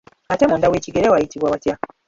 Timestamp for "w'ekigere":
0.71-1.07